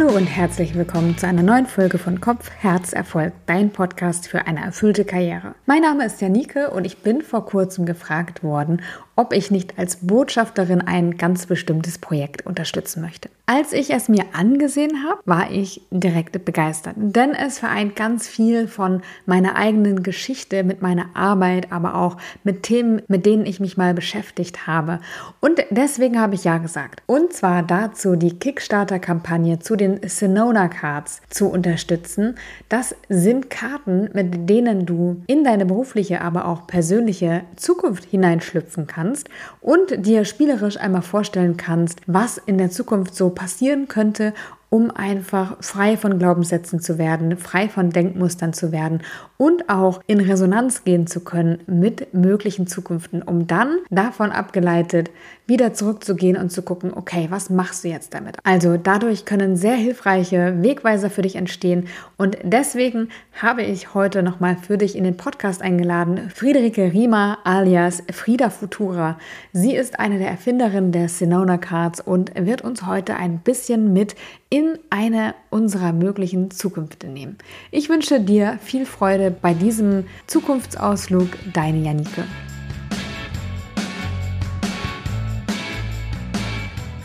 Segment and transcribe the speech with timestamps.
[0.00, 4.46] Hallo und herzlich willkommen zu einer neuen Folge von Kopf, Herz, Erfolg, dein Podcast für
[4.46, 5.54] eine erfüllte Karriere.
[5.66, 8.80] Mein Name ist Janike und ich bin vor kurzem gefragt worden,
[9.14, 13.28] ob ich nicht als Botschafterin ein ganz bestimmtes Projekt unterstützen möchte.
[13.52, 18.68] Als ich es mir angesehen habe, war ich direkt begeistert, denn es vereint ganz viel
[18.68, 23.76] von meiner eigenen Geschichte mit meiner Arbeit, aber auch mit Themen, mit denen ich mich
[23.76, 25.00] mal beschäftigt habe.
[25.40, 27.02] Und deswegen habe ich ja gesagt.
[27.06, 32.36] Und zwar dazu die Kickstarter-Kampagne zu den Sinona Cards zu unterstützen.
[32.68, 39.00] Das sind Karten, mit denen du in deine berufliche, aber auch persönliche Zukunft hineinschlüpfen kannst
[39.00, 39.28] kannst
[39.60, 44.34] und dir spielerisch einmal vorstellen kannst, was in der Zukunft so passieren könnte
[44.70, 49.02] um einfach frei von Glaubenssätzen zu werden, frei von Denkmustern zu werden
[49.36, 55.10] und auch in Resonanz gehen zu können mit möglichen Zukünften, um dann davon abgeleitet
[55.46, 58.36] wieder zurückzugehen und zu gucken, okay, was machst du jetzt damit?
[58.44, 64.56] Also dadurch können sehr hilfreiche Wegweiser für dich entstehen und deswegen habe ich heute nochmal
[64.56, 69.18] für dich in den Podcast eingeladen Friederike Riemer alias Frieda Futura.
[69.52, 74.14] Sie ist eine der Erfinderinnen der Sinona Cards und wird uns heute ein bisschen mit
[74.50, 74.59] in
[74.90, 77.38] eine unserer möglichen Zukünfte nehmen.
[77.70, 82.24] Ich wünsche dir viel Freude bei diesem Zukunftsausflug, deine Janike.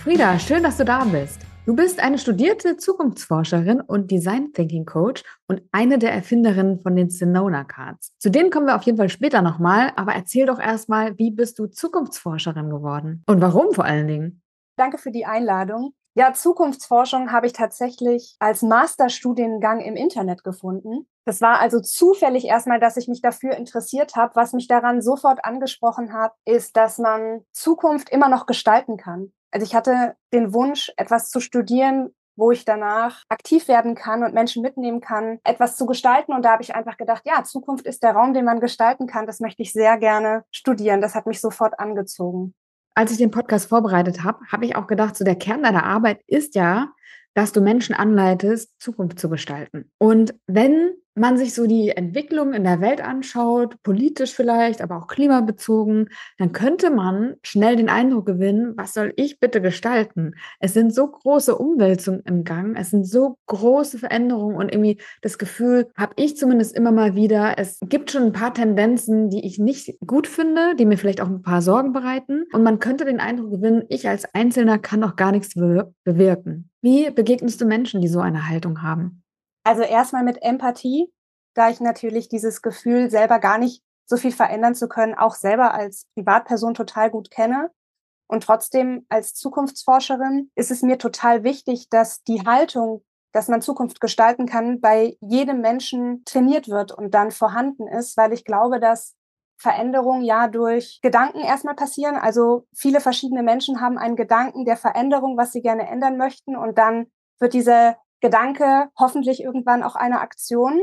[0.04, 1.42] Frieda, schön, dass du da bist.
[1.66, 7.10] Du bist eine studierte Zukunftsforscherin und Design Thinking Coach und eine der Erfinderinnen von den
[7.10, 8.12] Sinona Cards.
[8.20, 11.58] Zu denen kommen wir auf jeden Fall später nochmal, aber erzähl doch erstmal, wie bist
[11.58, 13.24] du Zukunftsforscherin geworden?
[13.26, 14.44] Und warum vor allen Dingen?
[14.78, 15.96] Danke für die Einladung.
[16.18, 21.10] Ja, Zukunftsforschung habe ich tatsächlich als Masterstudiengang im Internet gefunden.
[21.26, 24.34] Das war also zufällig erstmal, dass ich mich dafür interessiert habe.
[24.36, 29.34] Was mich daran sofort angesprochen hat, ist, dass man Zukunft immer noch gestalten kann.
[29.52, 34.34] Also ich hatte den Wunsch, etwas zu studieren, wo ich danach aktiv werden kann und
[34.34, 36.32] Menschen mitnehmen kann, etwas zu gestalten.
[36.32, 39.26] Und da habe ich einfach gedacht, ja, Zukunft ist der Raum, den man gestalten kann.
[39.26, 41.02] Das möchte ich sehr gerne studieren.
[41.02, 42.54] Das hat mich sofort angezogen
[42.96, 46.22] als ich den Podcast vorbereitet habe, habe ich auch gedacht, so der Kern deiner Arbeit
[46.28, 46.94] ist ja,
[47.34, 49.92] dass du Menschen anleitest, Zukunft zu gestalten.
[49.98, 55.08] Und wenn man sich so die Entwicklung in der Welt anschaut, politisch vielleicht, aber auch
[55.08, 60.34] klimabezogen, dann könnte man schnell den Eindruck gewinnen, was soll ich bitte gestalten?
[60.60, 65.38] Es sind so große Umwälzungen im Gang, es sind so große Veränderungen und irgendwie das
[65.38, 69.58] Gefühl, habe ich zumindest immer mal wieder, es gibt schon ein paar Tendenzen, die ich
[69.58, 72.44] nicht gut finde, die mir vielleicht auch ein paar Sorgen bereiten.
[72.52, 75.54] Und man könnte den Eindruck gewinnen, ich als Einzelner kann auch gar nichts
[76.04, 76.70] bewirken.
[76.82, 79.25] Wie begegnest du Menschen, die so eine Haltung haben?
[79.66, 81.12] Also erstmal mit Empathie,
[81.56, 85.74] da ich natürlich dieses Gefühl selber gar nicht so viel verändern zu können, auch selber
[85.74, 87.72] als Privatperson total gut kenne.
[88.28, 94.00] Und trotzdem als Zukunftsforscherin ist es mir total wichtig, dass die Haltung, dass man Zukunft
[94.02, 99.16] gestalten kann, bei jedem Menschen trainiert wird und dann vorhanden ist, weil ich glaube, dass
[99.58, 102.18] Veränderungen ja durch Gedanken erstmal passieren.
[102.18, 106.56] Also viele verschiedene Menschen haben einen Gedanken der Veränderung, was sie gerne ändern möchten.
[106.56, 107.08] Und dann
[107.40, 110.82] wird dieser Gedanke hoffentlich irgendwann auch eine Aktion.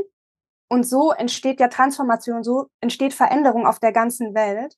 [0.69, 4.75] Und so entsteht ja Transformation, so entsteht Veränderung auf der ganzen Welt.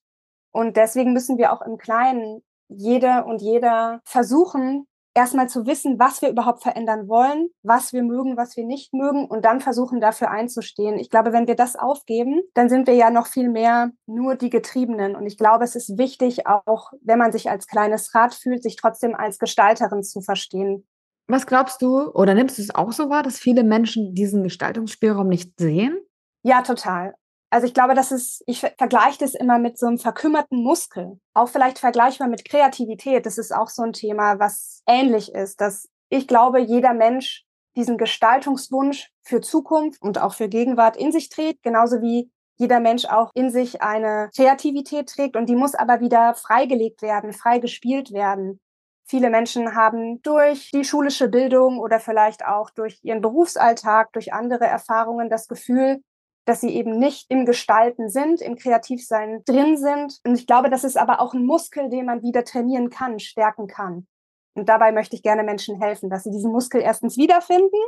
[0.52, 6.24] Und deswegen müssen wir auch im Kleinen jede und jeder versuchen, erstmal zu wissen, was
[6.24, 10.32] wir überhaupt verändern wollen, was wir mögen, was wir nicht mögen und dann versuchen, dafür
[10.32, 10.98] einzustehen.
[10.98, 14.50] Ich glaube, wenn wir das aufgeben, dann sind wir ja noch viel mehr nur die
[14.50, 15.16] Getriebenen.
[15.16, 18.76] Und ich glaube, es ist wichtig, auch wenn man sich als kleines Rad fühlt, sich
[18.76, 20.86] trotzdem als Gestalterin zu verstehen.
[21.28, 25.28] Was glaubst du oder nimmst du es auch so wahr, dass viele Menschen diesen Gestaltungsspielraum
[25.28, 25.98] nicht sehen?
[26.44, 27.16] Ja, total.
[27.50, 31.20] Also ich glaube, das ist, ich vergleiche das immer mit so einem verkümmerten Muskel.
[31.34, 33.26] Auch vielleicht vergleichbar mit Kreativität.
[33.26, 37.98] Das ist auch so ein Thema, was ähnlich ist, dass ich glaube, jeder Mensch diesen
[37.98, 43.32] Gestaltungswunsch für Zukunft und auch für Gegenwart in sich trägt, genauso wie jeder Mensch auch
[43.34, 48.62] in sich eine Kreativität trägt und die muss aber wieder freigelegt werden, frei gespielt werden.
[49.08, 54.66] Viele Menschen haben durch die schulische Bildung oder vielleicht auch durch ihren Berufsalltag, durch andere
[54.66, 56.02] Erfahrungen das Gefühl,
[56.46, 60.20] dass sie eben nicht im Gestalten sind, im Kreativsein drin sind.
[60.26, 63.68] Und ich glaube, das ist aber auch ein Muskel, den man wieder trainieren kann, stärken
[63.68, 64.08] kann.
[64.56, 67.80] Und dabei möchte ich gerne Menschen helfen, dass sie diesen Muskel erstens wiederfinden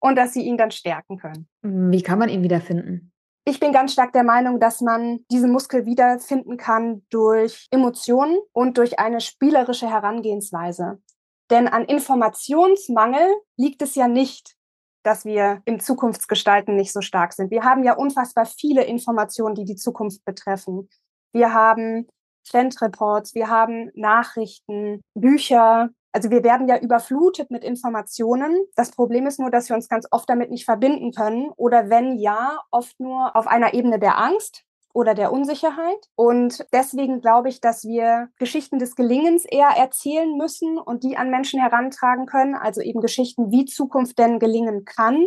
[0.00, 1.48] und dass sie ihn dann stärken können.
[1.62, 3.12] Wie kann man ihn wiederfinden?
[3.50, 8.78] Ich bin ganz stark der Meinung, dass man diesen Muskel wiederfinden kann durch Emotionen und
[8.78, 11.02] durch eine spielerische Herangehensweise.
[11.50, 13.26] Denn an Informationsmangel
[13.56, 14.54] liegt es ja nicht,
[15.02, 17.50] dass wir im Zukunftsgestalten nicht so stark sind.
[17.50, 20.88] Wir haben ja unfassbar viele Informationen, die die Zukunft betreffen.
[21.32, 22.06] Wir haben
[22.48, 28.66] Trendreports, wir haben Nachrichten, Bücher, Also wir werden ja überflutet mit Informationen.
[28.74, 32.18] Das Problem ist nur, dass wir uns ganz oft damit nicht verbinden können oder wenn
[32.18, 36.08] ja, oft nur auf einer Ebene der Angst oder der Unsicherheit.
[36.16, 41.30] Und deswegen glaube ich, dass wir Geschichten des Gelingens eher erzählen müssen und die an
[41.30, 42.56] Menschen herantragen können.
[42.56, 45.26] Also eben Geschichten, wie Zukunft denn gelingen kann,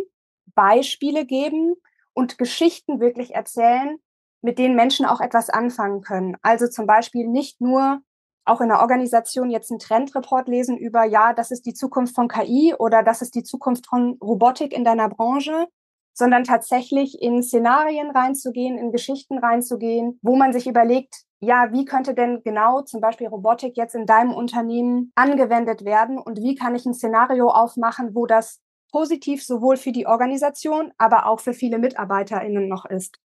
[0.54, 1.74] Beispiele geben
[2.12, 3.98] und Geschichten wirklich erzählen,
[4.42, 6.36] mit denen Menschen auch etwas anfangen können.
[6.42, 8.02] Also zum Beispiel nicht nur
[8.44, 12.28] auch in der Organisation jetzt einen Trendreport lesen über, ja, das ist die Zukunft von
[12.28, 15.66] KI oder das ist die Zukunft von Robotik in deiner Branche,
[16.12, 22.14] sondern tatsächlich in Szenarien reinzugehen, in Geschichten reinzugehen, wo man sich überlegt, ja, wie könnte
[22.14, 26.86] denn genau zum Beispiel Robotik jetzt in deinem Unternehmen angewendet werden und wie kann ich
[26.86, 28.60] ein Szenario aufmachen, wo das
[28.92, 33.18] positiv sowohl für die Organisation, aber auch für viele MitarbeiterInnen noch ist.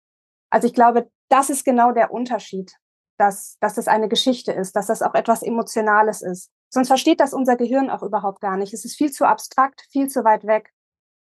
[0.50, 2.76] Also ich glaube, das ist genau der Unterschied
[3.20, 6.50] dass, dass es eine Geschichte ist, dass das auch etwas Emotionales ist.
[6.70, 8.74] Sonst versteht das unser Gehirn auch überhaupt gar nicht.
[8.74, 10.72] Es ist viel zu abstrakt, viel zu weit weg.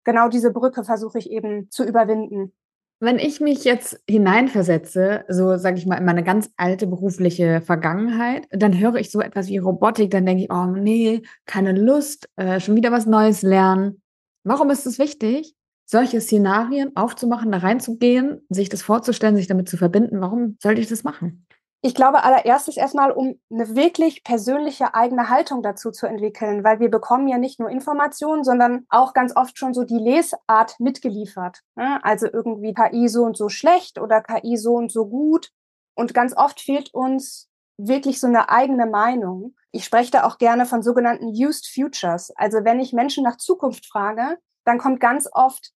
[0.04, 2.52] Genau diese Brücke versuche ich eben zu überwinden.
[3.00, 8.48] Wenn ich mich jetzt hineinversetze, so sage ich mal, in meine ganz alte berufliche Vergangenheit,
[8.50, 12.58] dann höre ich so etwas wie Robotik, dann denke ich, oh nee, keine Lust, äh,
[12.58, 14.02] schon wieder was Neues lernen.
[14.44, 15.54] Warum ist es wichtig,
[15.84, 20.20] solche Szenarien aufzumachen, da reinzugehen, sich das vorzustellen, sich damit zu verbinden?
[20.20, 21.46] Warum sollte ich das machen?
[21.80, 26.90] Ich glaube allererstes erstmal, um eine wirklich persönliche eigene Haltung dazu zu entwickeln, weil wir
[26.90, 31.60] bekommen ja nicht nur Informationen, sondern auch ganz oft schon so die Lesart mitgeliefert.
[31.76, 32.00] Ne?
[32.02, 35.52] Also irgendwie KI so und so schlecht oder KI so und so gut.
[35.94, 39.54] Und ganz oft fehlt uns wirklich so eine eigene Meinung.
[39.70, 42.32] Ich spreche da auch gerne von sogenannten Used Futures.
[42.36, 45.72] Also wenn ich Menschen nach Zukunft frage, dann kommt ganz oft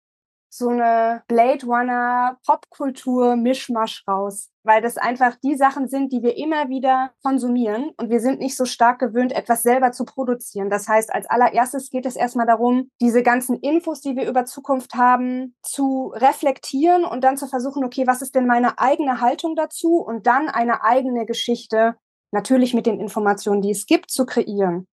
[0.54, 6.36] so eine Blade Runner Popkultur Mischmasch raus, weil das einfach die Sachen sind, die wir
[6.36, 10.68] immer wieder konsumieren und wir sind nicht so stark gewöhnt, etwas selber zu produzieren.
[10.68, 14.94] Das heißt, als allererstes geht es erstmal darum, diese ganzen Infos, die wir über Zukunft
[14.94, 19.96] haben, zu reflektieren und dann zu versuchen, okay, was ist denn meine eigene Haltung dazu
[19.96, 21.96] und dann eine eigene Geschichte
[22.30, 24.86] natürlich mit den Informationen, die es gibt, zu kreieren.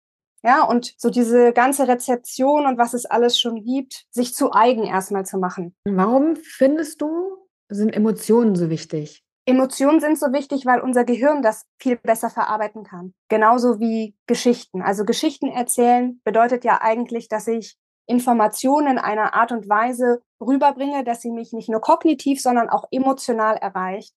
[0.42, 4.84] Ja, und so diese ganze Rezeption und was es alles schon gibt, sich zu eigen
[4.84, 5.74] erstmal zu machen.
[5.84, 7.36] Warum findest du,
[7.68, 9.24] sind Emotionen so wichtig?
[9.46, 13.14] Emotionen sind so wichtig, weil unser Gehirn das viel besser verarbeiten kann.
[13.28, 14.82] Genauso wie Geschichten.
[14.82, 21.02] Also Geschichten erzählen bedeutet ja eigentlich, dass ich Informationen in einer Art und Weise rüberbringe,
[21.02, 24.14] dass sie mich nicht nur kognitiv, sondern auch emotional erreicht.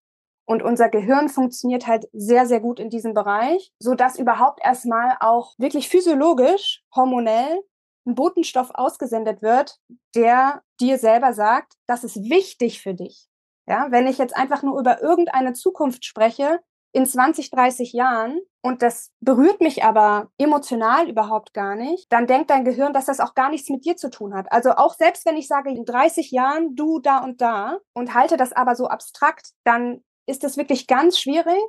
[0.51, 5.15] Und unser Gehirn funktioniert halt sehr, sehr gut in diesem Bereich, so dass überhaupt erstmal
[5.21, 7.61] auch wirklich physiologisch, hormonell
[8.05, 9.79] ein Botenstoff ausgesendet wird,
[10.13, 13.29] der dir selber sagt, das ist wichtig für dich.
[13.65, 16.59] Ja, wenn ich jetzt einfach nur über irgendeine Zukunft spreche,
[16.93, 22.49] in 20, 30 Jahren und das berührt mich aber emotional überhaupt gar nicht, dann denkt
[22.49, 24.51] dein Gehirn, dass das auch gar nichts mit dir zu tun hat.
[24.51, 28.35] Also auch selbst wenn ich sage, in 30 Jahren du da und da und halte
[28.35, 31.59] das aber so abstrakt, dann ist es wirklich ganz schwierig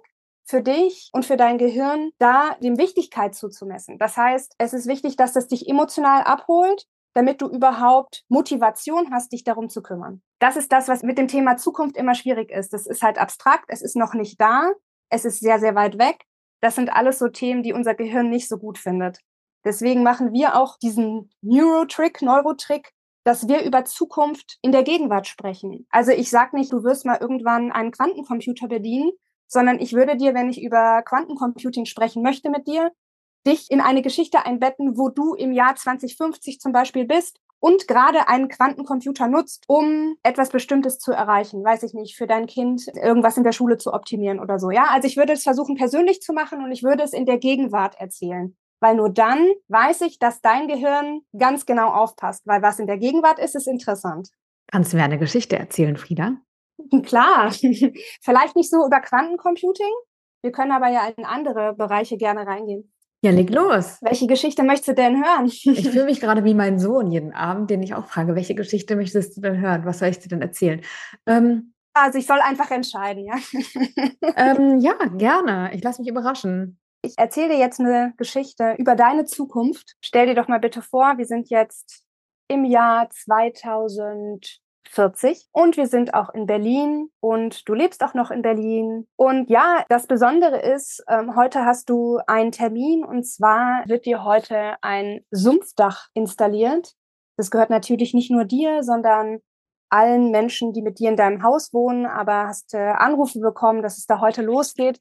[0.45, 3.99] für dich und für dein Gehirn, da dem Wichtigkeit zuzumessen.
[3.99, 9.33] Das heißt, es ist wichtig, dass das dich emotional abholt, damit du überhaupt Motivation hast,
[9.33, 10.23] dich darum zu kümmern.
[10.39, 12.73] Das ist das, was mit dem Thema Zukunft immer schwierig ist.
[12.73, 14.71] Das ist halt abstrakt, es ist noch nicht da,
[15.11, 16.25] es ist sehr, sehr weit weg.
[16.61, 19.19] Das sind alles so Themen, die unser Gehirn nicht so gut findet.
[19.65, 22.93] Deswegen machen wir auch diesen Neurotrick, Neurotrick,
[23.25, 25.87] dass wir über Zukunft in der Gegenwart sprechen.
[25.91, 29.13] Also ich sage nicht, du wirst mal irgendwann einen Quantencomputer bedienen,
[29.47, 32.91] sondern ich würde dir, wenn ich über Quantencomputing sprechen möchte mit dir,
[33.47, 38.29] dich in eine Geschichte einbetten, wo du im Jahr 2050 zum Beispiel bist und gerade
[38.29, 41.63] einen Quantencomputer nutzt, um etwas Bestimmtes zu erreichen.
[41.63, 44.71] Weiß ich nicht, für dein Kind irgendwas in der Schule zu optimieren oder so.
[44.71, 47.39] Ja, also ich würde es versuchen, persönlich zu machen und ich würde es in der
[47.39, 52.81] Gegenwart erzählen weil nur dann weiß ich, dass dein Gehirn ganz genau aufpasst, weil was
[52.81, 54.29] in der Gegenwart ist, ist interessant.
[54.71, 56.37] Kannst du mir eine Geschichte erzählen, Frieda?
[57.05, 57.53] Klar,
[58.23, 59.93] vielleicht nicht so über Quantencomputing.
[60.43, 62.93] Wir können aber ja in andere Bereiche gerne reingehen.
[63.25, 63.99] Ja, leg los.
[64.01, 65.47] Welche Geschichte möchtest du denn hören?
[65.47, 68.97] Ich fühle mich gerade wie mein Sohn jeden Abend, den ich auch frage, welche Geschichte
[68.97, 69.85] möchtest du denn hören?
[69.85, 70.81] Was soll ich dir denn erzählen?
[71.27, 73.37] Ähm, also ich soll einfach entscheiden, ja.
[74.37, 75.71] ähm, ja, gerne.
[75.73, 76.81] Ich lasse mich überraschen.
[77.05, 79.97] Ich erzähle dir jetzt eine Geschichte über deine Zukunft.
[80.01, 82.05] Stell dir doch mal bitte vor, wir sind jetzt
[82.47, 88.43] im Jahr 2040 und wir sind auch in Berlin und du lebst auch noch in
[88.43, 89.09] Berlin.
[89.17, 94.23] Und ja, das Besondere ist, ähm, heute hast du einen Termin und zwar wird dir
[94.23, 96.95] heute ein Sumpfdach installiert.
[97.37, 99.41] Das gehört natürlich nicht nur dir, sondern
[99.89, 103.99] allen Menschen, die mit dir in deinem Haus wohnen, aber hast äh, Anrufe bekommen, dass
[103.99, 105.01] es da heute losgeht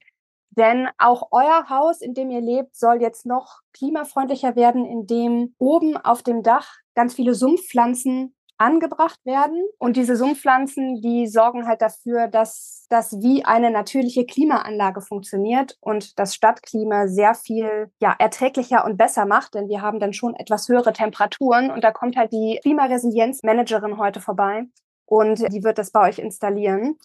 [0.56, 5.96] Denn auch euer Haus, in dem ihr lebt, soll jetzt noch klimafreundlicher werden, indem oben
[5.96, 9.64] auf dem Dach ganz viele Sumpfpflanzen angebracht werden.
[9.78, 16.18] Und diese Sumpfpflanzen, die sorgen halt dafür, dass das wie eine natürliche Klimaanlage funktioniert und
[16.18, 20.68] das Stadtklima sehr viel ja, erträglicher und besser macht, denn wir haben dann schon etwas
[20.68, 21.70] höhere Temperaturen.
[21.70, 24.66] Und da kommt halt die Klimaresilienzmanagerin heute vorbei
[25.06, 26.98] und die wird das bei euch installieren.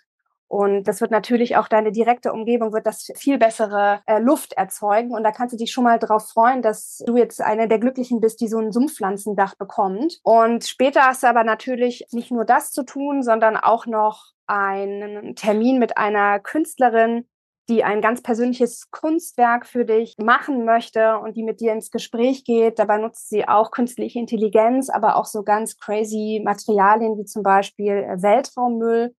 [0.47, 5.11] Und das wird natürlich auch deine direkte Umgebung, wird das viel bessere äh, Luft erzeugen.
[5.13, 8.21] Und da kannst du dich schon mal darauf freuen, dass du jetzt eine der Glücklichen
[8.21, 10.19] bist, die so ein Sumpfpflanzendach bekommt.
[10.23, 15.35] Und später hast du aber natürlich nicht nur das zu tun, sondern auch noch einen
[15.35, 17.25] Termin mit einer Künstlerin,
[17.69, 22.45] die ein ganz persönliches Kunstwerk für dich machen möchte und die mit dir ins Gespräch
[22.45, 22.79] geht.
[22.79, 27.91] Dabei nutzt sie auch künstliche Intelligenz, aber auch so ganz crazy Materialien wie zum Beispiel
[27.91, 29.13] äh, Weltraummüll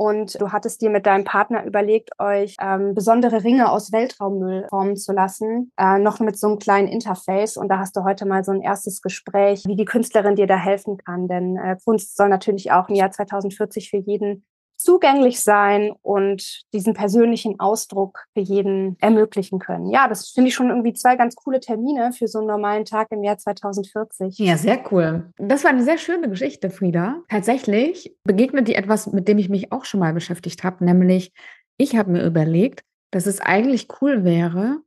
[0.00, 4.96] und du hattest dir mit deinem Partner überlegt, euch ähm, besondere Ringe aus Weltraummüll formen
[4.96, 7.58] zu lassen, äh, noch mit so einem kleinen Interface.
[7.58, 10.56] Und da hast du heute mal so ein erstes Gespräch, wie die Künstlerin dir da
[10.56, 11.28] helfen kann.
[11.28, 14.46] Denn äh, Kunst soll natürlich auch im Jahr 2040 für jeden
[14.82, 19.90] zugänglich sein und diesen persönlichen Ausdruck für jeden ermöglichen können.
[19.90, 23.08] Ja, das finde ich schon irgendwie zwei ganz coole Termine für so einen normalen Tag
[23.10, 24.38] im Jahr 2040.
[24.38, 25.30] Ja, sehr cool.
[25.38, 27.22] Das war eine sehr schöne Geschichte, Frieda.
[27.28, 31.32] Tatsächlich begegnet die etwas, mit dem ich mich auch schon mal beschäftigt habe, nämlich
[31.76, 34.82] ich habe mir überlegt, dass es eigentlich cool wäre,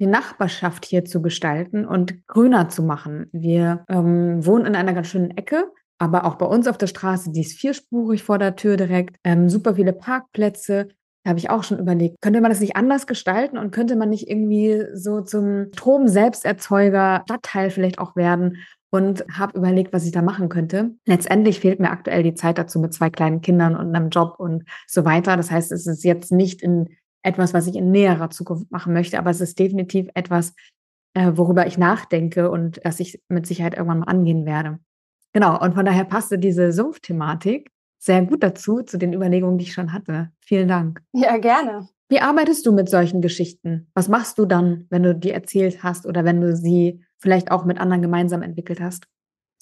[0.00, 3.28] die Nachbarschaft hier zu gestalten und grüner zu machen.
[3.32, 5.72] Wir ähm, wohnen in einer ganz schönen Ecke
[6.04, 9.48] aber auch bei uns auf der Straße, die ist vierspurig vor der Tür direkt, ähm,
[9.48, 10.88] super viele Parkplätze.
[11.24, 14.10] Da habe ich auch schon überlegt, könnte man das nicht anders gestalten und könnte man
[14.10, 18.58] nicht irgendwie so zum Strom-Selbsterzeuger Stadtteil vielleicht auch werden
[18.90, 20.90] und habe überlegt, was ich da machen könnte.
[21.06, 24.64] Letztendlich fehlt mir aktuell die Zeit dazu mit zwei kleinen Kindern und einem Job und
[24.86, 25.36] so weiter.
[25.36, 26.90] Das heißt, es ist jetzt nicht in
[27.24, 30.54] etwas, was ich in näherer Zukunft machen möchte, aber es ist definitiv etwas,
[31.14, 34.78] äh, worüber ich nachdenke und das ich mit Sicherheit irgendwann mal angehen werde.
[35.34, 39.72] Genau, und von daher passte diese Sumpfthematik sehr gut dazu, zu den Überlegungen, die ich
[39.72, 40.30] schon hatte.
[40.40, 41.02] Vielen Dank.
[41.12, 41.88] Ja, gerne.
[42.08, 43.90] Wie arbeitest du mit solchen Geschichten?
[43.94, 47.64] Was machst du dann, wenn du die erzählt hast oder wenn du sie vielleicht auch
[47.64, 49.06] mit anderen gemeinsam entwickelt hast?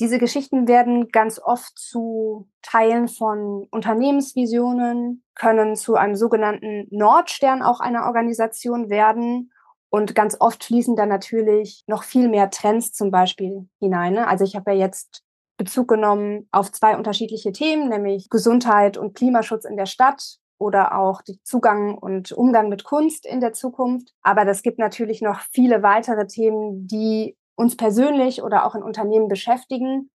[0.01, 7.81] Diese Geschichten werden ganz oft zu Teilen von Unternehmensvisionen, können zu einem sogenannten Nordstern auch
[7.81, 9.53] einer Organisation werden.
[9.89, 14.15] Und ganz oft fließen da natürlich noch viel mehr Trends zum Beispiel hinein.
[14.15, 14.27] Ne?
[14.27, 15.23] Also ich habe ja jetzt
[15.63, 21.23] Bezug genommen auf zwei unterschiedliche Themen, nämlich Gesundheit und Klimaschutz in der Stadt oder auch
[21.23, 24.13] den Zugang und Umgang mit Kunst in der Zukunft.
[24.23, 29.29] Aber das gibt natürlich noch viele weitere Themen, die uns persönlich oder auch in Unternehmen
[29.29, 30.11] beschäftigen.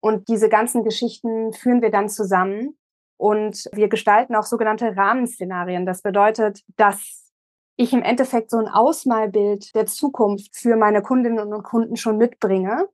[0.00, 2.76] Und diese ganzen Geschichten führen wir dann zusammen
[3.16, 5.84] und wir gestalten auch sogenannte Rahmenszenarien.
[5.84, 7.32] Das bedeutet, dass
[7.76, 12.88] ich im Endeffekt so ein Ausmalbild der Zukunft für meine Kundinnen und Kunden schon mitbringe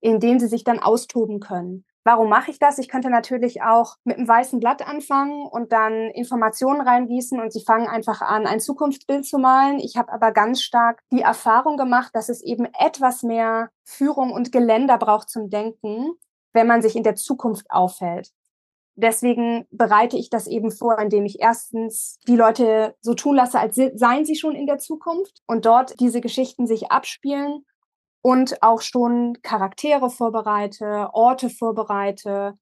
[0.00, 1.84] in denen sie sich dann austoben können.
[2.02, 2.78] Warum mache ich das?
[2.78, 7.62] Ich könnte natürlich auch mit einem weißen Blatt anfangen und dann Informationen reingießen und sie
[7.62, 9.78] fangen einfach an, ein Zukunftsbild zu malen.
[9.78, 14.50] Ich habe aber ganz stark die Erfahrung gemacht, dass es eben etwas mehr Führung und
[14.50, 16.12] Geländer braucht zum Denken,
[16.54, 18.30] wenn man sich in der Zukunft aufhält.
[18.96, 23.76] Deswegen bereite ich das eben vor, indem ich erstens die Leute so tun lasse, als
[23.76, 27.64] seien sie schon in der Zukunft und dort diese Geschichten sich abspielen
[28.22, 32.54] und auch schon Charaktere vorbereite, Orte vorbereite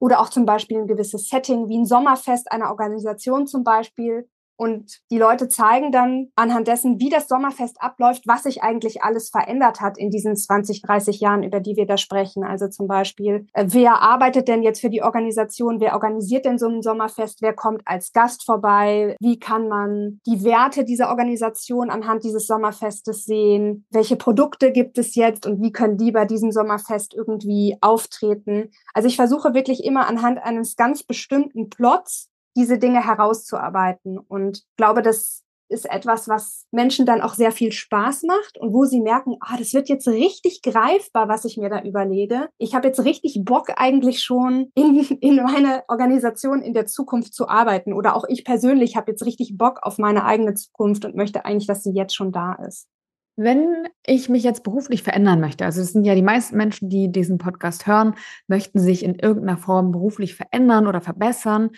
[0.00, 4.28] oder auch zum Beispiel ein gewisses Setting wie ein Sommerfest einer Organisation zum Beispiel,
[4.62, 9.28] und die Leute zeigen dann anhand dessen, wie das Sommerfest abläuft, was sich eigentlich alles
[9.28, 12.44] verändert hat in diesen 20, 30 Jahren, über die wir da sprechen.
[12.44, 15.80] Also zum Beispiel, äh, wer arbeitet denn jetzt für die Organisation?
[15.80, 17.42] Wer organisiert denn so ein Sommerfest?
[17.42, 19.16] Wer kommt als Gast vorbei?
[19.18, 23.84] Wie kann man die Werte dieser Organisation anhand dieses Sommerfestes sehen?
[23.90, 28.70] Welche Produkte gibt es jetzt und wie können die bei diesem Sommerfest irgendwie auftreten?
[28.94, 34.18] Also ich versuche wirklich immer anhand eines ganz bestimmten Plots diese Dinge herauszuarbeiten.
[34.18, 35.42] Und glaube, das
[35.72, 39.56] ist etwas, was Menschen dann auch sehr viel Spaß macht und wo sie merken, ah,
[39.58, 42.48] das wird jetzt richtig greifbar, was ich mir da überlege.
[42.58, 47.48] Ich habe jetzt richtig Bock eigentlich schon in, in meine Organisation in der Zukunft zu
[47.48, 51.44] arbeiten oder auch ich persönlich habe jetzt richtig Bock auf meine eigene Zukunft und möchte
[51.44, 52.86] eigentlich, dass sie jetzt schon da ist.
[53.34, 57.10] Wenn ich mich jetzt beruflich verändern möchte, also es sind ja die meisten Menschen, die
[57.10, 58.14] diesen Podcast hören,
[58.46, 61.70] möchten sich in irgendeiner Form beruflich verändern oder verbessern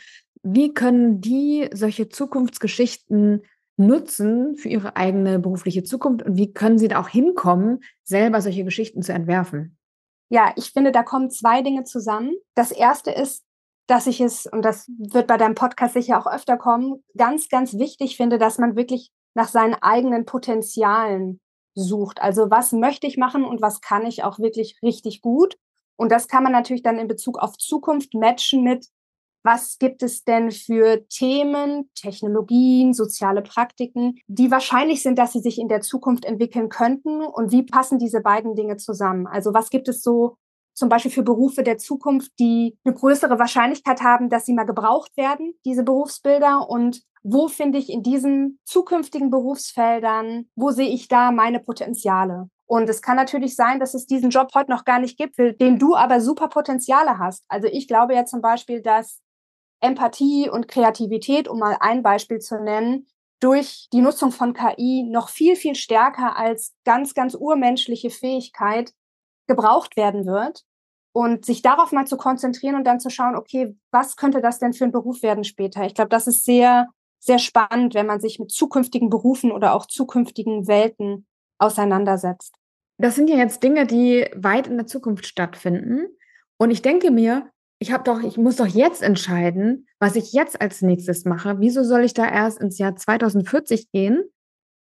[0.44, 3.42] wie können die solche Zukunftsgeschichten
[3.76, 8.64] nutzen für ihre eigene berufliche Zukunft und wie können sie da auch hinkommen, selber solche
[8.64, 9.76] Geschichten zu entwerfen?
[10.28, 12.34] Ja, ich finde, da kommen zwei Dinge zusammen.
[12.54, 13.44] Das erste ist,
[13.86, 17.74] dass ich es, und das wird bei deinem Podcast sicher auch öfter kommen, ganz, ganz
[17.74, 21.40] wichtig finde, dass man wirklich nach seinen eigenen Potenzialen
[21.74, 22.22] sucht.
[22.22, 25.56] Also was möchte ich machen und was kann ich auch wirklich richtig gut?
[25.96, 28.86] Und das kann man natürlich dann in Bezug auf Zukunft matchen mit,
[29.44, 35.58] was gibt es denn für Themen, Technologien, soziale Praktiken, die wahrscheinlich sind, dass sie sich
[35.58, 39.26] in der Zukunft entwickeln könnten und wie passen diese beiden Dinge zusammen?
[39.26, 40.36] Also was gibt es so
[40.72, 45.16] zum Beispiel für Berufe der Zukunft, die eine größere Wahrscheinlichkeit haben, dass sie mal gebraucht
[45.16, 51.30] werden, diese Berufsbilder und wo finde ich in diesen zukünftigen Berufsfeldern, wo sehe ich da
[51.30, 52.48] meine Potenziale?
[52.66, 55.78] Und es kann natürlich sein, dass es diesen Job heute noch gar nicht gibt, den
[55.78, 57.44] du aber super Potenziale hast.
[57.48, 59.20] Also ich glaube ja zum Beispiel, dass
[59.84, 63.06] Empathie und Kreativität, um mal ein Beispiel zu nennen,
[63.40, 68.92] durch die Nutzung von KI noch viel, viel stärker als ganz, ganz urmenschliche Fähigkeit
[69.46, 70.64] gebraucht werden wird.
[71.16, 74.72] Und sich darauf mal zu konzentrieren und dann zu schauen, okay, was könnte das denn
[74.72, 75.84] für ein Beruf werden später?
[75.84, 76.88] Ich glaube, das ist sehr,
[77.20, 81.26] sehr spannend, wenn man sich mit zukünftigen Berufen oder auch zukünftigen Welten
[81.58, 82.56] auseinandersetzt.
[82.98, 86.06] Das sind ja jetzt Dinge, die weit in der Zukunft stattfinden.
[86.56, 87.48] Und ich denke mir,
[87.84, 91.60] ich habe doch, ich muss doch jetzt entscheiden, was ich jetzt als nächstes mache.
[91.60, 94.24] Wieso soll ich da erst ins Jahr 2040 gehen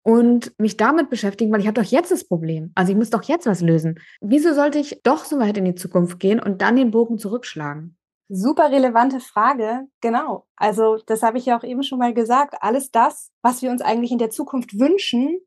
[0.04, 2.72] und mich damit beschäftigen, weil ich habe doch jetzt das Problem.
[2.76, 4.00] Also ich muss doch jetzt was lösen.
[4.20, 7.98] Wieso sollte ich doch so weit in die Zukunft gehen und dann den Bogen zurückschlagen?
[8.30, 9.88] Super relevante Frage.
[10.02, 10.46] Genau.
[10.56, 12.54] Also das habe ich ja auch eben schon mal gesagt.
[12.62, 15.40] Alles das, was wir uns eigentlich in der Zukunft wünschen,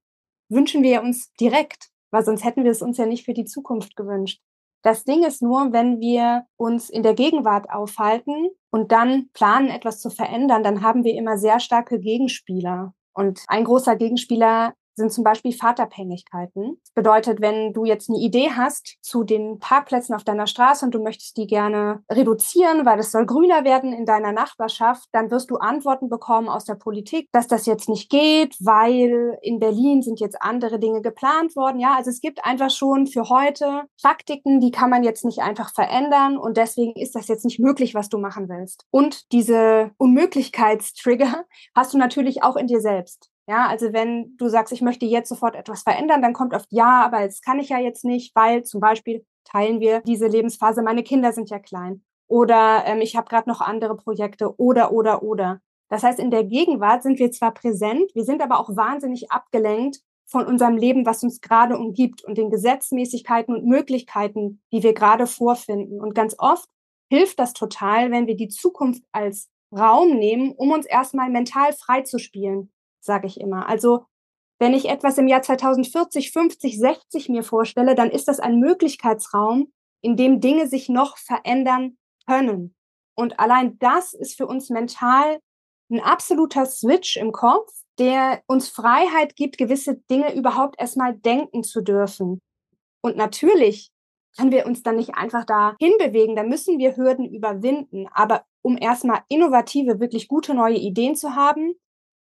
[0.48, 3.94] wünschen wir uns direkt, weil sonst hätten wir es uns ja nicht für die Zukunft
[3.94, 4.42] gewünscht.
[4.84, 9.98] Das Ding ist nur, wenn wir uns in der Gegenwart aufhalten und dann planen, etwas
[9.98, 12.92] zu verändern, dann haben wir immer sehr starke Gegenspieler.
[13.14, 16.78] Und ein großer Gegenspieler sind zum Beispiel Fahrtabhängigkeiten.
[16.82, 20.94] Das bedeutet, wenn du jetzt eine Idee hast zu den Parkplätzen auf deiner Straße und
[20.94, 25.50] du möchtest die gerne reduzieren, weil es soll grüner werden in deiner Nachbarschaft, dann wirst
[25.50, 30.20] du Antworten bekommen aus der Politik, dass das jetzt nicht geht, weil in Berlin sind
[30.20, 31.80] jetzt andere Dinge geplant worden.
[31.80, 35.72] Ja, also es gibt einfach schon für heute Praktiken, die kann man jetzt nicht einfach
[35.74, 38.86] verändern und deswegen ist das jetzt nicht möglich, was du machen willst.
[38.90, 43.30] Und diese Unmöglichkeitstrigger hast du natürlich auch in dir selbst.
[43.46, 47.04] Ja, also wenn du sagst, ich möchte jetzt sofort etwas verändern, dann kommt oft ja,
[47.04, 51.02] aber das kann ich ja jetzt nicht, weil zum Beispiel teilen wir diese Lebensphase, meine
[51.02, 55.60] Kinder sind ja klein oder ähm, ich habe gerade noch andere Projekte oder oder oder.
[55.90, 60.00] Das heißt, in der Gegenwart sind wir zwar präsent, wir sind aber auch wahnsinnig abgelenkt
[60.26, 65.26] von unserem Leben, was uns gerade umgibt und den Gesetzmäßigkeiten und Möglichkeiten, die wir gerade
[65.26, 66.00] vorfinden.
[66.00, 66.66] Und ganz oft
[67.10, 72.00] hilft das total, wenn wir die Zukunft als Raum nehmen, um uns erstmal mental frei
[72.02, 72.70] zu spielen
[73.04, 73.68] sage ich immer.
[73.68, 74.06] Also
[74.58, 79.72] wenn ich etwas im Jahr 2040, 50, 60 mir vorstelle, dann ist das ein Möglichkeitsraum,
[80.00, 82.74] in dem Dinge sich noch verändern können.
[83.16, 85.38] Und allein das ist für uns mental
[85.90, 91.80] ein absoluter Switch im Kopf, der uns Freiheit gibt, gewisse Dinge überhaupt erstmal denken zu
[91.82, 92.40] dürfen.
[93.02, 93.90] Und natürlich
[94.36, 98.08] können wir uns dann nicht einfach da hinbewegen, da müssen wir Hürden überwinden.
[98.12, 101.74] Aber um erstmal innovative, wirklich gute neue Ideen zu haben,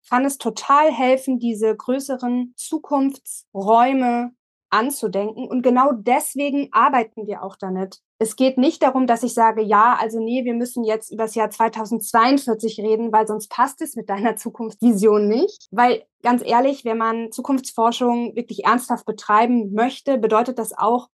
[0.09, 4.31] kann es total helfen, diese größeren Zukunftsräume
[4.71, 5.47] anzudenken.
[5.47, 7.99] Und genau deswegen arbeiten wir auch damit.
[8.19, 11.35] Es geht nicht darum, dass ich sage, ja, also nee, wir müssen jetzt über das
[11.35, 15.67] Jahr 2042 reden, weil sonst passt es mit deiner Zukunftsvision nicht.
[15.71, 21.09] Weil ganz ehrlich, wenn man Zukunftsforschung wirklich ernsthaft betreiben möchte, bedeutet das auch,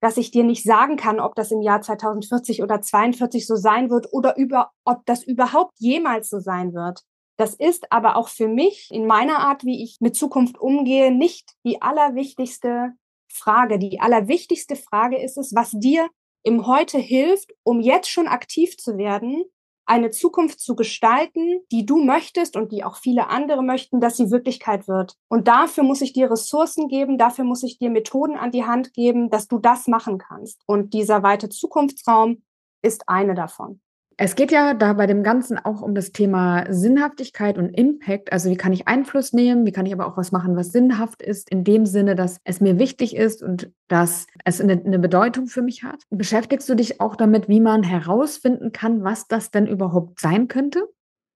[0.00, 3.88] dass ich dir nicht sagen kann, ob das im Jahr 2040 oder 42 so sein
[3.90, 7.02] wird oder über, ob das überhaupt jemals so sein wird.
[7.36, 11.52] Das ist aber auch für mich in meiner Art, wie ich mit Zukunft umgehe, nicht
[11.64, 12.92] die allerwichtigste
[13.30, 13.78] Frage.
[13.78, 16.08] Die allerwichtigste Frage ist es, was dir
[16.42, 19.44] im Heute hilft, um jetzt schon aktiv zu werden,
[19.86, 24.30] eine Zukunft zu gestalten, die du möchtest und die auch viele andere möchten, dass sie
[24.30, 25.14] Wirklichkeit wird.
[25.28, 28.92] Und dafür muss ich dir Ressourcen geben, dafür muss ich dir Methoden an die Hand
[28.94, 30.62] geben, dass du das machen kannst.
[30.66, 32.42] Und dieser weite Zukunftsraum
[32.82, 33.80] ist eine davon.
[34.18, 38.32] Es geht ja da bei dem Ganzen auch um das Thema Sinnhaftigkeit und Impact.
[38.32, 39.66] Also wie kann ich Einfluss nehmen?
[39.66, 42.62] Wie kann ich aber auch was machen, was sinnhaft ist, in dem Sinne, dass es
[42.62, 46.02] mir wichtig ist und dass es eine, eine Bedeutung für mich hat?
[46.08, 50.88] Beschäftigst du dich auch damit, wie man herausfinden kann, was das denn überhaupt sein könnte?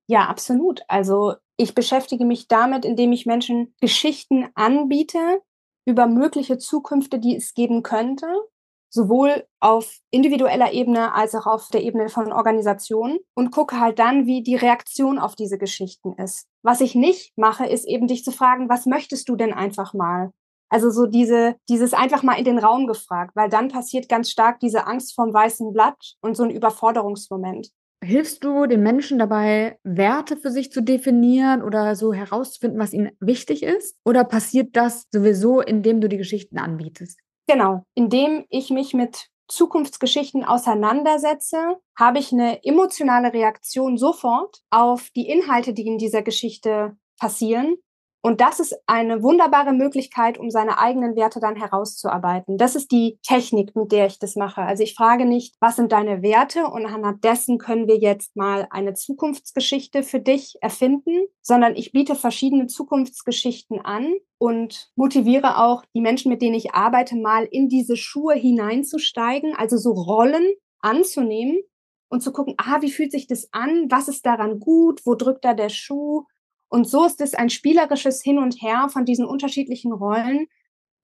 [0.07, 0.81] Ja, absolut.
[0.89, 5.19] Also ich beschäftige mich damit, indem ich Menschen Geschichten anbiete
[5.85, 8.27] über mögliche Zukünfte, die es geben könnte
[8.91, 14.27] sowohl auf individueller Ebene als auch auf der Ebene von Organisationen und gucke halt dann,
[14.27, 16.47] wie die Reaktion auf diese Geschichten ist.
[16.63, 20.33] Was ich nicht mache, ist eben dich zu fragen, was möchtest du denn einfach mal?
[20.69, 24.61] Also so diese, dieses einfach mal in den Raum gefragt, weil dann passiert ganz stark
[24.61, 27.71] diese Angst vorm weißen Blatt und so ein Überforderungsmoment.
[28.03, 33.11] Hilfst du den Menschen dabei, Werte für sich zu definieren oder so herauszufinden, was ihnen
[33.21, 33.97] wichtig ist?
[34.07, 37.19] Oder passiert das sowieso, indem du die Geschichten anbietest?
[37.51, 45.29] Genau, indem ich mich mit Zukunftsgeschichten auseinandersetze, habe ich eine emotionale Reaktion sofort auf die
[45.29, 47.75] Inhalte, die in dieser Geschichte passieren
[48.23, 52.59] und das ist eine wunderbare Möglichkeit, um seine eigenen Werte dann herauszuarbeiten.
[52.59, 54.61] Das ist die Technik, mit der ich das mache.
[54.61, 58.67] Also ich frage nicht, was sind deine Werte und anhand dessen können wir jetzt mal
[58.71, 66.03] eine Zukunftsgeschichte für dich erfinden, sondern ich biete verschiedene Zukunftsgeschichten an und motiviere auch die
[66.03, 70.47] Menschen, mit denen ich arbeite, mal in diese Schuhe hineinzusteigen, also so Rollen
[70.81, 71.59] anzunehmen
[72.11, 73.87] und zu gucken, ah, wie fühlt sich das an?
[73.89, 75.01] Was ist daran gut?
[75.07, 76.25] Wo drückt da der Schuh?
[76.71, 80.47] Und so ist es ein spielerisches Hin und Her von diesen unterschiedlichen Rollen,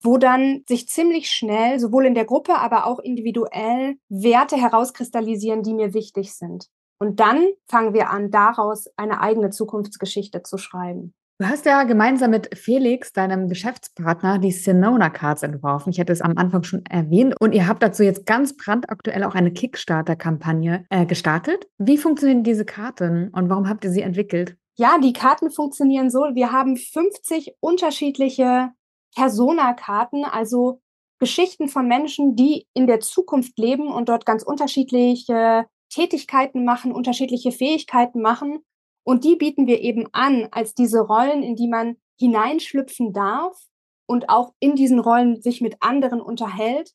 [0.01, 5.73] wo dann sich ziemlich schnell, sowohl in der Gruppe, aber auch individuell, Werte herauskristallisieren, die
[5.73, 6.67] mir wichtig sind.
[6.99, 11.13] Und dann fangen wir an, daraus eine eigene Zukunftsgeschichte zu schreiben.
[11.39, 15.91] Du hast ja gemeinsam mit Felix, deinem Geschäftspartner, die Sinona Cards entworfen.
[15.91, 17.35] Ich hatte es am Anfang schon erwähnt.
[17.39, 21.67] Und ihr habt dazu jetzt ganz brandaktuell auch eine Kickstarter-Kampagne äh, gestartet.
[21.77, 24.57] Wie funktionieren diese Karten und warum habt ihr sie entwickelt?
[24.79, 26.19] Ja, die Karten funktionieren so.
[26.33, 28.71] Wir haben 50 unterschiedliche
[29.15, 30.81] Persona-Karten, also
[31.19, 37.51] Geschichten von Menschen, die in der Zukunft leben und dort ganz unterschiedliche Tätigkeiten machen, unterschiedliche
[37.51, 38.59] Fähigkeiten machen.
[39.03, 43.57] Und die bieten wir eben an als diese Rollen, in die man hineinschlüpfen darf
[44.05, 46.93] und auch in diesen Rollen sich mit anderen unterhält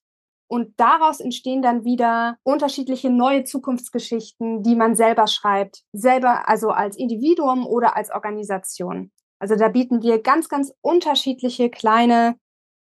[0.52, 6.98] und daraus entstehen dann wieder unterschiedliche neue Zukunftsgeschichten, die man selber schreibt, selber also als
[6.98, 9.10] Individuum oder als Organisation.
[9.38, 12.36] Also da bieten wir ganz, ganz unterschiedliche kleine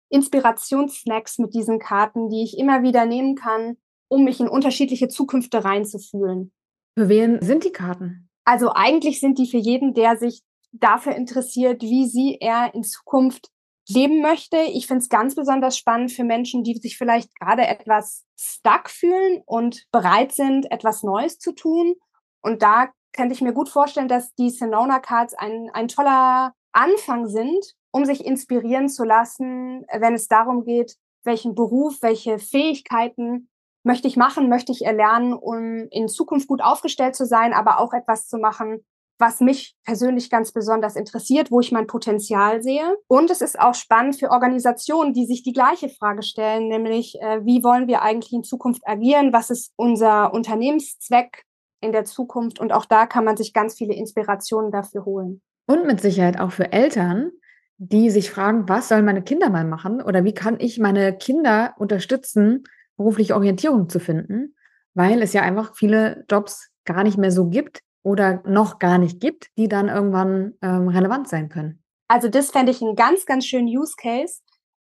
[0.08, 3.76] Inspirationssnacks mit diesen Karten, die ich immer wieder nehmen kann,
[4.08, 6.52] um mich in unterschiedliche Zukünfte reinzufühlen.
[6.98, 8.30] Für wen sind die Karten?
[8.46, 10.40] Also eigentlich sind die für jeden, der sich
[10.72, 13.50] dafür interessiert, wie sie er in Zukunft
[13.88, 14.58] leben möchte.
[14.58, 19.42] Ich finde es ganz besonders spannend für Menschen, die sich vielleicht gerade etwas stuck fühlen
[19.46, 21.94] und bereit sind, etwas Neues zu tun.
[22.42, 27.26] Und da könnte ich mir gut vorstellen, dass die Sonona Cards ein, ein toller Anfang
[27.26, 33.48] sind, um sich inspirieren zu lassen, wenn es darum geht, welchen Beruf, welche Fähigkeiten
[33.82, 37.92] möchte ich machen, möchte ich erlernen, um in Zukunft gut aufgestellt zu sein, aber auch
[37.92, 38.84] etwas zu machen,
[39.18, 42.96] was mich persönlich ganz besonders interessiert, wo ich mein Potenzial sehe.
[43.08, 47.44] Und es ist auch spannend für Organisationen, die sich die gleiche Frage stellen, nämlich äh,
[47.44, 49.32] wie wollen wir eigentlich in Zukunft agieren?
[49.32, 51.44] Was ist unser Unternehmenszweck
[51.80, 52.60] in der Zukunft?
[52.60, 55.42] Und auch da kann man sich ganz viele Inspirationen dafür holen.
[55.66, 57.32] Und mit Sicherheit auch für Eltern,
[57.76, 60.02] die sich fragen, was sollen meine Kinder mal machen?
[60.02, 62.64] Oder wie kann ich meine Kinder unterstützen,
[62.96, 64.54] berufliche Orientierung zu finden?
[64.94, 69.20] Weil es ja einfach viele Jobs gar nicht mehr so gibt, oder noch gar nicht
[69.20, 71.82] gibt, die dann irgendwann ähm, relevant sein können.
[72.08, 74.40] Also das fände ich einen ganz, ganz schönen Use Case.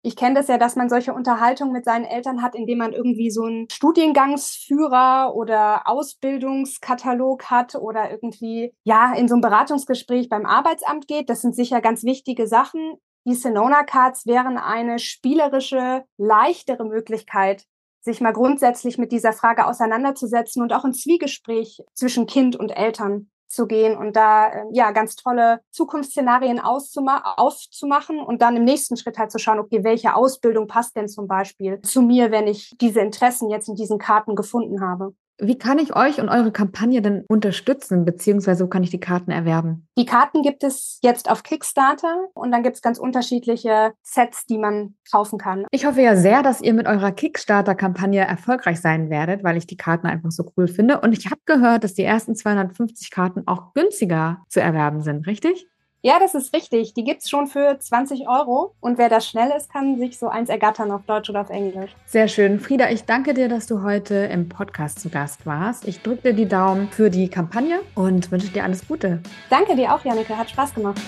[0.07, 3.31] Ich kenne das ja, dass man solche Unterhaltungen mit seinen Eltern hat, indem man irgendwie
[3.31, 11.09] so einen Studiengangsführer oder Ausbildungskatalog hat oder irgendwie ja in so ein Beratungsgespräch beim Arbeitsamt
[11.09, 11.31] geht.
[11.31, 12.99] Das sind sicher ganz wichtige Sachen.
[13.27, 17.65] Die Sonona Cards wären eine spielerische, leichtere Möglichkeit,
[18.05, 23.31] sich mal grundsätzlich mit dieser Frage auseinanderzusetzen und auch ein Zwiegespräch zwischen Kind und Eltern
[23.49, 29.17] zu gehen und da äh, ja ganz tolle Zukunftsszenarien aufzumachen und dann im nächsten Schritt
[29.17, 33.01] halt zu schauen, okay, welche Ausbildung passt denn zum Beispiel zu mir, wenn ich diese
[33.01, 35.15] Interessen jetzt in diesen Karten gefunden habe.
[35.39, 39.33] Wie kann ich euch und eure Kampagne denn unterstützen, beziehungsweise wo kann ich die Karten
[39.33, 39.89] erwerben?
[39.99, 44.59] Die Karten gibt es jetzt auf Kickstarter und dann gibt es ganz unterschiedliche Sets, die
[44.59, 45.67] man kaufen kann.
[45.73, 49.77] Ich hoffe ja sehr, dass ihr mit eurer Kickstarter-Kampagne erfolgreich sein werdet, weil ich die
[49.77, 51.01] Karten einfach so cool finde.
[51.01, 55.67] Und ich habe gehört, dass die ersten 250 Karten auch günstiger zu erwerben sind, richtig?
[56.07, 56.93] Ja, das ist richtig.
[56.93, 58.75] Die gibt's schon für 20 Euro.
[58.81, 61.93] Und wer da schnell ist, kann sich so eins ergattern auf Deutsch oder auf Englisch.
[62.05, 62.61] Sehr schön.
[62.61, 65.89] Frieda, ich danke dir, dass du heute im Podcast zu Gast warst.
[65.89, 69.23] Ich drücke dir die Daumen für die Kampagne und wünsche dir alles Gute.
[69.49, 70.37] Danke dir auch, Janneke.
[70.37, 71.01] Hat Spaß gemacht.